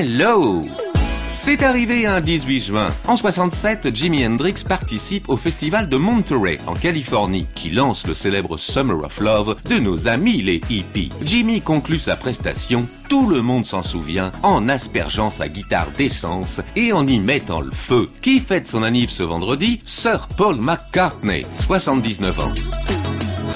Hello 0.00 0.62
c'est 1.32 1.62
arrivé 1.62 2.06
un 2.06 2.20
18 2.20 2.60
juin. 2.60 2.88
En 3.06 3.16
67, 3.16 3.94
Jimi 3.94 4.26
Hendrix 4.26 4.64
participe 4.68 5.28
au 5.28 5.36
festival 5.36 5.88
de 5.88 5.96
Monterey, 5.96 6.58
en 6.66 6.74
Californie, 6.74 7.46
qui 7.54 7.70
lance 7.70 8.04
le 8.06 8.14
célèbre 8.14 8.56
Summer 8.56 9.04
of 9.04 9.20
Love 9.20 9.56
de 9.68 9.78
nos 9.78 10.08
amis 10.08 10.42
les 10.42 10.60
hippies. 10.70 11.12
Jimmy 11.22 11.60
conclut 11.60 12.00
sa 12.00 12.16
prestation, 12.16 12.88
tout 13.08 13.28
le 13.28 13.42
monde 13.42 13.64
s'en 13.64 13.84
souvient, 13.84 14.32
en 14.42 14.68
aspergeant 14.68 15.30
sa 15.30 15.48
guitare 15.48 15.92
d'essence 15.96 16.60
et 16.74 16.92
en 16.92 17.06
y 17.06 17.20
mettant 17.20 17.60
le 17.60 17.70
feu. 17.70 18.10
Qui 18.22 18.40
fête 18.40 18.66
son 18.66 18.82
anniversaire 18.82 19.18
ce 19.18 19.22
vendredi? 19.22 19.80
Sir 19.84 20.26
Paul 20.36 20.56
McCartney, 20.56 21.46
79 21.58 22.40
ans. 22.40 22.79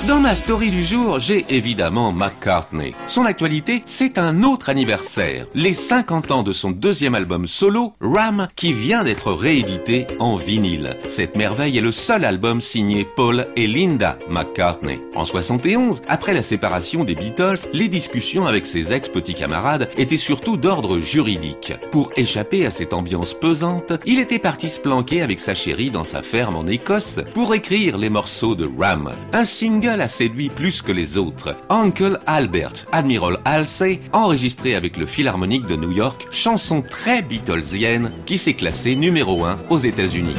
Dans 0.07 0.21
ma 0.21 0.35
story 0.35 0.71
du 0.71 0.85
jour, 0.85 1.19
j'ai 1.19 1.47
évidemment 1.49 2.13
McCartney. 2.13 2.95
Son 3.07 3.25
actualité, 3.25 3.83
c'est 3.87 4.19
un 4.19 4.43
autre 4.43 4.69
anniversaire, 4.69 5.47
les 5.55 5.73
50 5.73 6.31
ans 6.31 6.43
de 6.43 6.53
son 6.53 6.73
deuxième 6.73 7.15
album 7.15 7.49
solo, 7.49 7.95
Ram, 8.03 8.49
qui 8.55 8.75
vient 8.75 9.03
d'être 9.03 9.33
réédité 9.33 10.07
en 10.19 10.37
vinyle. 10.37 10.99
Cette 11.07 11.37
merveille 11.37 11.79
est 11.79 11.81
le 11.81 11.91
seul 11.91 12.27
album 12.27 12.61
signé 12.61 13.07
Paul 13.17 13.47
et 13.57 13.67
Linda 13.67 14.19
McCartney. 14.29 15.01
En 15.15 15.25
71, 15.25 16.03
après 16.07 16.35
la 16.35 16.43
séparation 16.43 17.05
des 17.05 17.15
Beatles, 17.15 17.67
les 17.73 17.89
discussions 17.89 18.47
avec 18.47 18.67
ses 18.67 18.93
ex-petits 18.93 19.35
camarades 19.35 19.89
étaient 19.97 20.19
surtout 20.19 20.59
d'ordre 20.59 20.99
juridique. 20.99 21.73
Pour 21.93 22.11
échapper 22.17 22.67
à 22.67 22.71
cette 22.71 22.93
ambiance 22.93 23.33
pesante, 23.33 23.95
il 24.05 24.21
était 24.21 24.39
parti 24.39 24.69
se 24.69 24.81
planquer 24.81 25.23
avec 25.23 25.41
sa 25.41 25.55
chérie 25.55 25.91
dans 25.91 26.05
sa 26.05 26.21
ferme 26.21 26.57
en 26.57 26.67
Écosse 26.67 27.21
pour 27.33 27.55
écrire 27.55 27.97
les 27.97 28.11
morceaux 28.11 28.55
de 28.55 28.69
Ram. 28.79 29.11
Un 29.33 29.47
single 29.47 29.94
a 30.01 30.09
séduit 30.09 30.49
plus 30.49 30.83
que 30.83 30.93
les 30.93 31.19
autres. 31.19 31.57
Uncle 31.69 32.19
Albert, 32.27 32.87
Admiral 32.93 33.39
Halsey, 33.45 34.01
enregistré 34.13 34.75
avec 34.75 34.97
le 34.97 35.07
Philharmonique 35.07 35.67
de 35.67 35.77
New 35.77 35.93
York, 35.93 36.27
chanson 36.31 36.83
très 36.83 37.23
Beatlesienne 37.23 38.13
qui 38.27 38.39
s'est 38.39 38.55
classée 38.55 38.97
numéro 38.97 39.45
1 39.45 39.59
aux 39.71 39.79
États-Unis. 39.79 40.37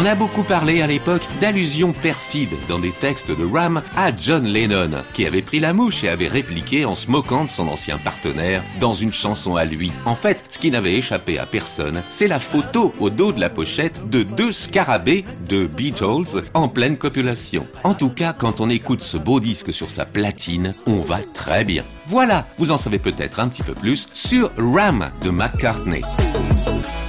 On 0.00 0.04
a 0.04 0.14
beaucoup 0.14 0.44
parlé 0.44 0.80
à 0.80 0.86
l'époque 0.86 1.26
d'allusions 1.40 1.92
perfides 1.92 2.54
dans 2.68 2.78
des 2.78 2.92
textes 2.92 3.32
de 3.32 3.44
Ram 3.44 3.82
à 3.96 4.16
John 4.16 4.46
Lennon, 4.46 5.02
qui 5.12 5.26
avait 5.26 5.42
pris 5.42 5.58
la 5.58 5.72
mouche 5.72 6.04
et 6.04 6.08
avait 6.08 6.28
répliqué 6.28 6.84
en 6.84 6.94
se 6.94 7.10
moquant 7.10 7.42
de 7.42 7.50
son 7.50 7.66
ancien 7.66 7.98
partenaire 7.98 8.62
dans 8.78 8.94
une 8.94 9.12
chanson 9.12 9.56
à 9.56 9.64
lui. 9.64 9.90
En 10.04 10.14
fait, 10.14 10.44
ce 10.50 10.60
qui 10.60 10.70
n'avait 10.70 10.94
échappé 10.94 11.40
à 11.40 11.46
personne, 11.46 12.04
c'est 12.10 12.28
la 12.28 12.38
photo 12.38 12.94
au 13.00 13.10
dos 13.10 13.32
de 13.32 13.40
la 13.40 13.50
pochette 13.50 14.08
de 14.08 14.22
deux 14.22 14.52
scarabées 14.52 15.24
de 15.48 15.66
Beatles 15.66 16.44
en 16.54 16.68
pleine 16.68 16.96
copulation. 16.96 17.66
En 17.82 17.94
tout 17.94 18.10
cas, 18.10 18.32
quand 18.32 18.60
on 18.60 18.70
écoute 18.70 19.02
ce 19.02 19.16
beau 19.16 19.40
disque 19.40 19.72
sur 19.72 19.90
sa 19.90 20.06
platine, 20.06 20.76
on 20.86 21.00
va 21.00 21.24
très 21.34 21.64
bien. 21.64 21.82
Voilà, 22.06 22.46
vous 22.58 22.70
en 22.70 22.78
savez 22.78 23.00
peut-être 23.00 23.40
un 23.40 23.48
petit 23.48 23.64
peu 23.64 23.74
plus 23.74 24.06
sur 24.12 24.52
Ram 24.58 25.10
de 25.24 25.30
McCartney. 25.30 26.02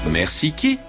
Merci 0.09 0.53
qui 0.53 0.80